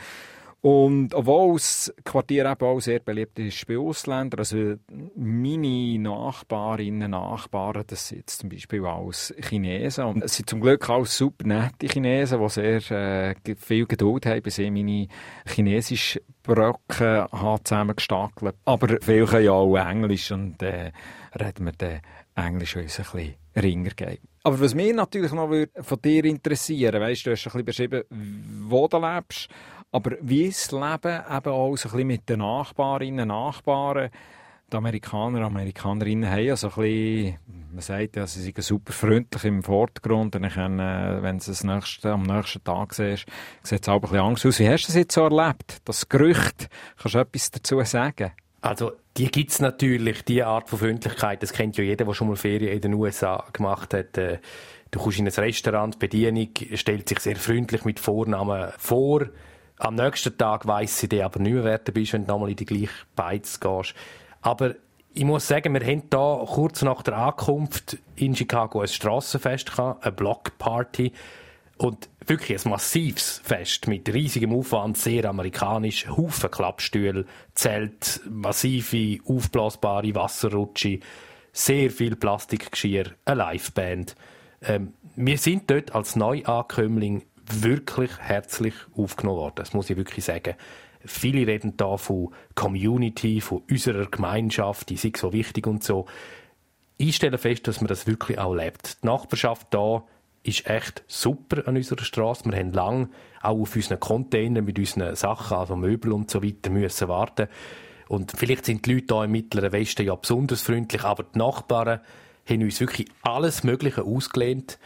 [0.61, 4.75] Und obwohl das Quartier eben auch sehr beliebt ist bei Ausländern, also
[5.15, 10.03] meine Nachbarinnen, und Nachbarn, das sind jetzt zum Beispiel alles Chinesen.
[10.03, 14.41] Und es sind zum Glück auch super nette Chinesen, die sehr äh, viel Geduld haben,
[14.41, 15.07] bis ich meine
[15.45, 18.55] chinesische Brocken habe zusammengestackelt.
[18.65, 20.91] Aber viele können ja auch Englisch und äh,
[21.39, 22.01] reden wir dann
[22.35, 24.17] Englisch uns ein bisschen ringer geben.
[24.43, 25.49] Aber was mich natürlich noch
[25.81, 28.03] von dir interessieren, weißt du, hast ein bisschen beschrieben,
[28.67, 29.49] wo du lebst,
[29.91, 34.09] aber wie ist das Leben eben auch so ein bisschen mit den Nachbarinnen und Nachbarn?
[34.71, 37.37] die Amerikaner, Amerikanerinnen haben ja ein bisschen,
[37.71, 41.63] man sagt ja, sie sind super freundlich im Vordergrund und dann, äh, wenn sie es
[41.63, 43.25] nächste, am nächsten Tag siehst,
[43.63, 44.59] sieht es auch ein bisschen Angst aus.
[44.59, 45.77] Wie hast du das jetzt so erlebt?
[45.85, 46.69] Das Gerücht,
[47.01, 48.31] kannst du etwas dazu sagen?
[48.61, 52.27] Also, die gibt es natürlich, die Art von Freundlichkeit, das kennt ja jeder, der schon
[52.27, 54.17] mal Ferien in den USA gemacht hat.
[54.17, 54.39] Äh,
[54.91, 59.27] du kommst in ein Restaurant, die Bedienung stellt sich sehr freundlich mit Vornamen vor.
[59.79, 62.49] Am nächsten Tag weiss sie dir aber nicht mehr, wer du bist, wenn du nochmal
[62.49, 63.95] in die gleiche Beiz gehst.
[64.41, 64.75] Aber
[65.13, 70.11] ich muss sagen, wir haben hier kurz nach der Ankunft in Chicago ein Strassenfest eine
[70.11, 71.13] Blockparty.
[71.77, 80.13] Und wirklich ein massives Fest mit riesigem Aufwand, sehr amerikanisch, Haufen Klappstühle, Zelt, massive aufblasbare
[80.13, 80.99] Wasserrutsche,
[81.53, 84.15] sehr viel Plastikgeschirr, eine Liveband.
[84.61, 90.55] Ähm, wir sind dort als Neuankömmling wirklich herzlich aufgenommen worden, das muss ich wirklich sagen.
[91.05, 96.05] Viele reden da von Community, von unserer Gemeinschaft, die sind so wichtig und so.
[96.97, 99.01] Ich stelle fest, dass man das wirklich auch lebt.
[99.01, 100.03] Die Nachbarschaft da
[100.43, 102.43] ist echt super an unserer Straße.
[102.45, 103.09] Wir haben lange
[103.41, 107.47] auch auf unseren Container mit unseren Sachen, also Möbel und so weiter, müssen warten.
[108.09, 112.01] Und vielleicht sind die Leute hier im Mittleren Westen ja besonders freundlich, aber die Nachbarn
[112.49, 114.79] haben uns wirklich alles Mögliche ausgelehnt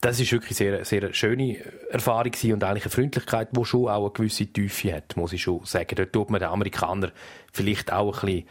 [0.00, 1.58] das ist wirklich sehr, sehr schöne
[1.90, 5.64] Erfahrung und eigentlich eine Freundlichkeit, die schon auch eine gewisse Tiefe hat, muss ich schon
[5.64, 5.94] sagen.
[5.94, 7.12] Dort tut man den Amerikanern
[7.52, 8.48] vielleicht auch ein bisschen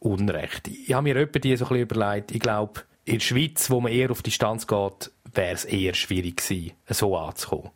[0.00, 0.68] Unrecht.
[0.68, 3.80] Ich habe mir etwa die so ein bisschen überlegt, ich glaube, in der Schweiz, wo
[3.80, 7.70] man eher auf Distanz geht, wäre es eher schwierig gewesen, so anzukommen.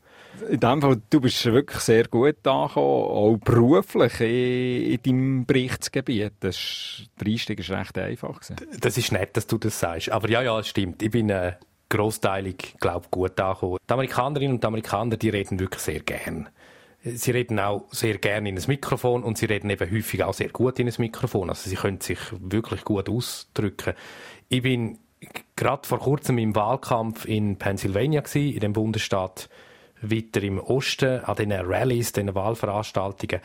[0.48, 6.34] In dem Fall, du bist wirklich sehr gut angekommen, auch beruflich in, in deinem Berichtsgebiet.
[6.40, 8.40] Das, der Einstieg war recht einfach.
[8.40, 8.56] Gewesen.
[8.80, 10.10] Das ist nett, dass du das sagst.
[10.10, 11.02] Aber ja, ja, es stimmt.
[11.02, 11.54] Ich bin äh,
[11.88, 13.78] grossteilig, glaube gut angekommen.
[13.88, 16.48] Die Amerikanerinnen und Amerikaner, die reden wirklich sehr gern.
[17.02, 20.48] Sie reden auch sehr gern in ein Mikrofon und sie reden eben häufig auch sehr
[20.48, 21.48] gut in ein Mikrofon.
[21.48, 23.94] Also sie können sich wirklich gut ausdrücken.
[24.48, 24.98] Ich bin
[25.56, 29.48] gerade vor kurzem im Wahlkampf in Pennsylvania gewesen, in dem Bundesstaat
[30.02, 33.40] weiter im Osten, an diesen Rallyes, diesen Wahlveranstaltungen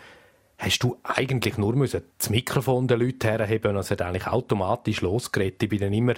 [0.57, 5.01] hast du eigentlich nur müssen das Mikrofon der Leute herheben und es hat eigentlich automatisch
[5.01, 5.63] losgeredet.
[5.63, 6.13] Ich bin dann immer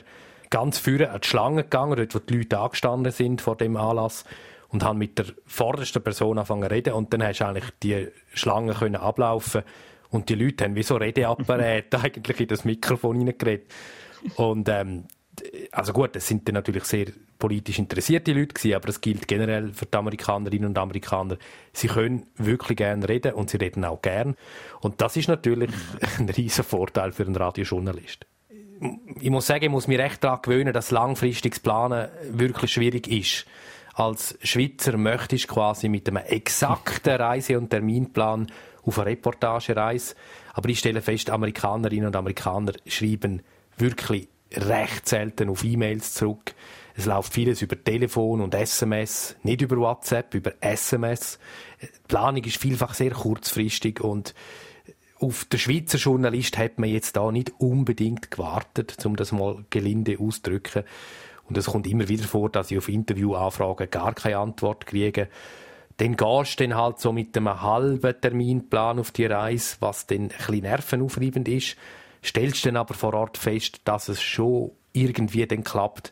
[0.49, 4.25] ganz früh an die Schlange gegangen, dort wo die Leute angestanden sind vor dem Anlass
[4.69, 8.07] und haben mit der vordersten Person angefangen zu reden und dann hast du eigentlich die
[8.33, 9.63] Schlange können ablaufen
[10.09, 13.71] und die Leute haben wie so Redeapparate eigentlich in das Mikrofon hineingeredet.
[14.35, 15.05] Und ähm,
[15.71, 19.73] also gut, das sind dann natürlich sehr politisch interessierte Leute gewesen, aber das gilt generell
[19.73, 21.37] für die Amerikanerinnen und Amerikaner.
[21.73, 24.35] Sie können wirklich gerne reden und sie reden auch gern.
[24.79, 25.69] Und das ist natürlich
[26.17, 28.25] ein riesen Vorteil für einen Radiojournalist
[29.21, 33.45] ich muss sagen, ich muss mich recht daran gewöhnen, dass langfristiges Planen wirklich schwierig ist.
[33.93, 38.47] Als Schweizer möchtest du quasi mit einem exakten Reise- und Terminplan
[38.83, 40.15] auf eine Reportagereise.
[40.53, 43.41] Aber ich stelle fest, Amerikanerinnen und Amerikaner schreiben
[43.77, 46.53] wirklich recht selten auf E-Mails zurück.
[46.97, 51.39] Es läuft vieles über Telefon und SMS, nicht über WhatsApp, über SMS.
[51.81, 54.33] Die Planung ist vielfach sehr kurzfristig und
[55.19, 60.17] auf den Schweizer Journalist hat man jetzt da nicht unbedingt gewartet, um das mal gelinde
[60.19, 60.83] auszudrücken.
[61.47, 65.29] Und es kommt immer wieder vor, dass ich auf Interviewanfragen gar keine Antwort kriege.
[65.97, 70.23] Dann gehst du dann halt so mit einem halben Terminplan auf die Reise, was dann
[70.23, 71.77] ein bisschen nervenaufreibend ist.
[72.23, 76.11] Stellst dann aber vor Ort fest, dass es schon irgendwie dann klappt.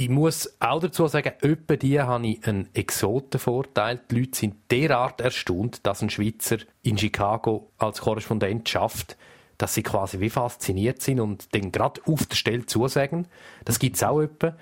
[0.00, 4.00] Ich muss auch dazu sagen, etwa die habe ich einen Exotenvorteil.
[4.08, 9.16] Die Leute sind derart erstaunt, dass ein Schweizer in Chicago als Korrespondent schafft,
[9.58, 13.26] dass sie quasi wie fasziniert sind und dann gerade auf der Stelle zusagen.
[13.64, 14.56] Das gibt es auch etwa.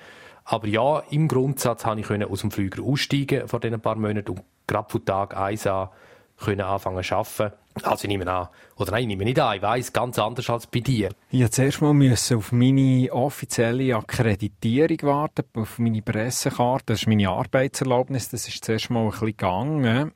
[0.45, 4.43] Aber ja, im Grundsatz habe ich aus dem Flüger aussteigen vor diesen paar Monaten und
[4.67, 5.91] gerade von Tag 1 an
[6.39, 7.57] können anfangen zu arbeiten.
[7.83, 10.67] Also ich nehme an, oder nein, ich nehme nicht an, ich weiss, ganz anders als
[10.67, 11.11] bei dir.
[11.31, 17.29] Ich musste zuerst mal auf meine offizielle Akkreditierung warten, auf meine Pressekarte, das ist meine
[17.29, 20.13] Arbeitserlaubnis, das ist zuerst mal ein bisschen gegangen.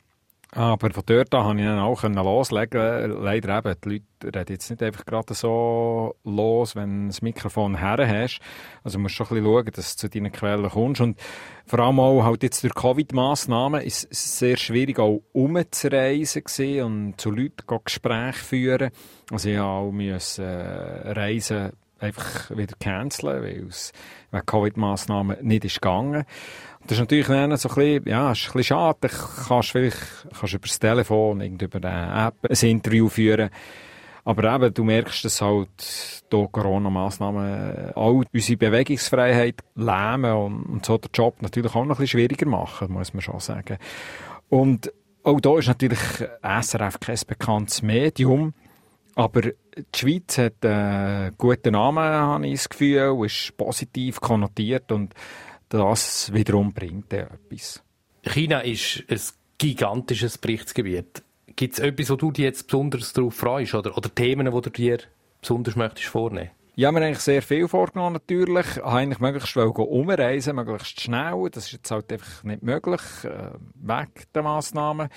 [0.52, 3.22] Aber von dort an konnte ich dann auch loslegen.
[3.22, 7.78] Leider eben, die Leute reden jetzt nicht einfach gerade so los, wenn du das Mikrofon
[7.78, 8.40] her hast.
[8.82, 11.00] Also musst schon ein bisschen schauen, dass du zu deinen Quellen kommst.
[11.00, 11.20] Und
[11.66, 16.42] vor allem auch halt jetzt durch Covid-Massnahmen ist es sehr schwierig, auch umzureisen
[16.82, 18.90] und zu Leuten Gespräche führen.
[19.30, 23.92] Also ich auch müssen, äh, Reisen einfach wieder canceln, weil es
[24.30, 26.24] wegen Covid-Massnahmen nicht ist gegangen.
[26.82, 29.10] Das ist natürlich dann so ein bisschen, ja, ist ein bisschen schade.
[29.46, 29.98] Kannst vielleicht,
[30.38, 33.50] kannst über das Telefon, über eine App ein Interview führen.
[34.24, 40.98] Aber eben, du merkst, dass halt durch Corona-Massnahmen auch unsere Bewegungsfreiheit lähmen und, und so
[40.98, 43.78] den Job natürlich auch noch ein bisschen schwieriger machen, muss man schon sagen.
[44.48, 45.98] Und auch da ist natürlich
[46.42, 48.54] SRF kein bekanntes Medium.
[49.14, 55.14] Aber Die Schweiz hat einen guten Namen, habe ich das Gefühl, ist positiv konnotiert und
[55.68, 57.82] das wiederum bringt etwas.
[58.22, 59.20] China ist ein
[59.58, 61.22] gigantisches Berichtsgebiet.
[61.56, 64.70] Gibt es etwas, wo du dich jetzt besonders darauf freust oder, oder Themen, die du
[64.70, 64.98] dir
[65.40, 66.50] besonders möchtest vornehmen?
[66.76, 68.76] Ja, wir haben eigentlich sehr viel vorgenommen natürlich.
[68.76, 71.48] Ich Eigentlich möglichst umreisen, möglichst schnell.
[71.50, 75.08] Das ist jetzt halt einfach nicht möglich, äh, weg der Massnahmen.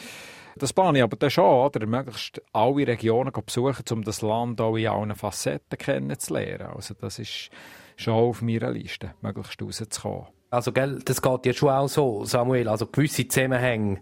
[0.58, 1.86] Das plane ich aber dann schon, oder?
[1.86, 6.74] möglichst alle Regionen besuchen, um das Land auch in allen Facetten kennenzulernen.
[6.76, 7.50] Also das ist
[7.96, 10.28] schon auf meiner Liste, möglichst rauszukommen.
[10.50, 12.68] Also, gell, das geht ja schon auch so, Samuel.
[12.68, 14.02] Also, gewisse Zusammenhänge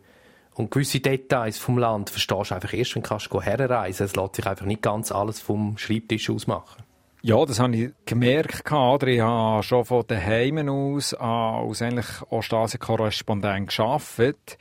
[0.56, 4.46] und gewisse Details vom Land verstehst du einfach erst, wenn du herreisen Es lässt sich
[4.46, 6.84] einfach nicht ganz alles vom Schreibtisch aus machen.
[7.22, 8.70] Ja, das habe ich gemerkt.
[8.70, 9.08] Oder?
[9.08, 14.58] Ich habe schon von daheim aus als eigentlich Ostasien-Korrespondent gearbeitet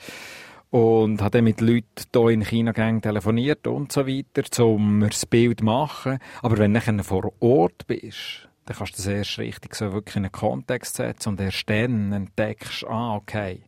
[0.70, 5.58] und habe dann mit Leuten hier in China telefoniert und so weiter, um das Bild
[5.58, 6.18] zu machen.
[6.42, 10.24] Aber wenn du vor Ort bist, dann kannst du das erst richtig so wirklich in
[10.24, 13.62] einen Kontext setzen und erst dann entdeckst, ah, okay,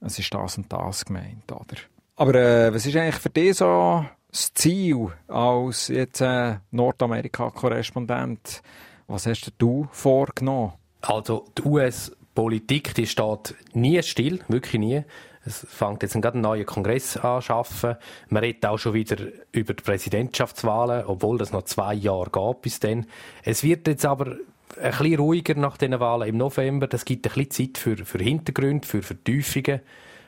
[0.00, 1.80] es ist das und das gemeint, oder?
[2.16, 8.62] Aber äh, was ist eigentlich für dich so das Ziel als jetzt äh, Nordamerika-Korrespondent?
[9.06, 10.72] Was hast du vorgenommen?
[11.00, 15.04] Also die US-Politik, die steht nie still, wirklich nie.
[15.44, 17.96] Es fängt jetzt gerade einen neuen Kongress an arbeiten.
[18.28, 19.16] Man redet auch schon wieder
[19.52, 23.06] über die Präsidentschaftswahlen, obwohl das noch zwei Jahre geht bis dann.
[23.44, 24.36] Es wird jetzt aber
[24.80, 26.86] ein bisschen ruhiger nach den Wahlen im November.
[26.86, 29.80] Das gibt ein bisschen Zeit für, für Hintergründe, für Vertiefungen.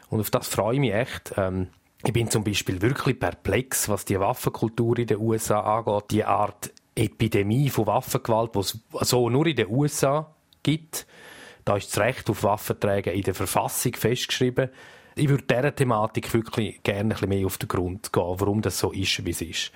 [0.08, 1.34] Und auf das freue ich mich echt.
[1.36, 1.68] Ähm,
[2.04, 6.10] ich bin zum Beispiel wirklich perplex, was die Waffenkultur in den USA angeht.
[6.10, 11.06] Die Art Epidemie von Waffengewalt, die es so nur in den USA gibt.
[11.64, 14.70] Da ist das Recht auf Waffenträger in der Verfassung festgeschrieben
[15.20, 18.78] ich würde dieser Thematik wirklich gerne ein bisschen mehr auf den Grund gehen, warum das
[18.78, 19.72] so ist, wie es ist.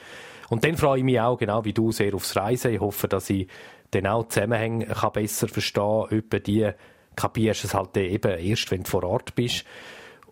[0.49, 2.73] Und dann freue ich mich auch, genau wie du, sehr aufs Reisen.
[2.73, 3.49] Ich hoffe, dass ich
[3.91, 6.19] dann auch Zusammenhänge kann besser verstehen kann.
[6.19, 6.71] Etwa die
[7.17, 9.65] kapierst es halt eben erst, wenn du vor Ort bist.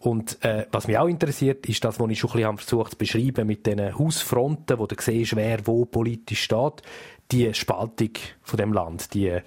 [0.00, 2.98] Und äh, was mich auch interessiert, ist das, was ich schon ein bisschen versucht zu
[2.98, 6.82] beschreiben mit diesen Hausfronten, wo du siehst, wer wo politisch steht.
[7.30, 8.10] Die Spaltung
[8.42, 9.38] von dem Land, die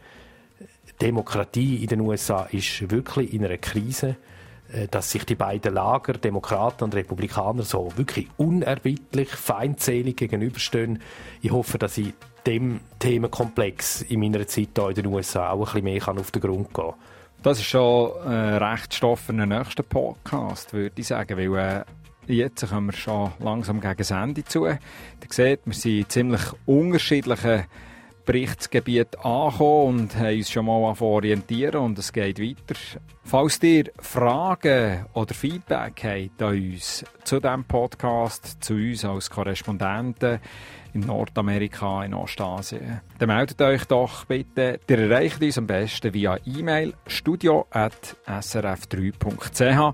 [1.01, 4.15] Demokratie in den USA ist wirklich in einer Krise.
[4.75, 11.01] Äh, dass sich die beiden Lager, Demokraten und Republikaner, so wirklich unerbittlich, feindselig gegenüberstehen.
[11.41, 12.13] Ich hoffe, dass ich
[12.45, 16.41] dem Themenkomplex in meiner Zeit hier in den USA auch ein bisschen mehr auf den
[16.41, 16.93] Grund gehen kann.
[17.41, 21.85] Das ist schon äh, recht Stoff für den nächsten Podcast, würde ich sagen, weil
[22.27, 24.65] äh, jetzt kommen wir schon langsam gegen das Ende zu.
[24.65, 24.79] Ihr
[25.29, 27.65] seht, wir sind ziemlich unterschiedliche
[28.25, 32.73] Berichtsgebiet angekommen und haben uns schon mal orientieren und es geht weiter.
[33.23, 40.39] Falls ihr Fragen oder Feedback habt an uns zu diesem Podcast, zu uns als Korrespondenten
[40.93, 44.79] in Nordamerika, in Ostasien, dann meldet euch doch bitte.
[44.89, 49.93] Ihr erreicht uns am besten via E-Mail studio.srf3.ch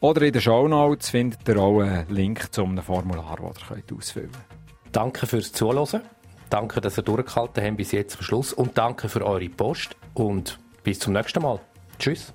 [0.00, 4.32] oder in den Shownotes findet ihr auch einen Link zu einem Formular, das ihr ausfüllen
[4.32, 4.44] könnt.
[4.92, 6.02] Danke fürs Zuhören.
[6.50, 10.58] Danke, dass ihr durchgehalten habt bis jetzt zum Schluss und danke für eure Post und
[10.82, 11.60] bis zum nächsten Mal.
[11.98, 12.32] Tschüss.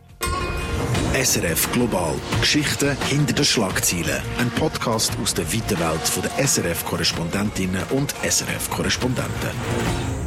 [1.13, 2.15] SRF Global.
[2.39, 4.21] Geschichten hinter den Schlagzeilen.
[4.39, 10.20] Ein Podcast aus der weiten Welt der SRF-Korrespondentinnen und SRF-Korrespondenten.